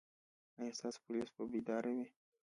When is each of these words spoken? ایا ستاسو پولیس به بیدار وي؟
ایا 0.59 0.77
ستاسو 0.79 0.99
پولیس 1.05 1.29
به 1.35 1.43
بیدار 1.53 1.83
وي؟ 1.95 2.07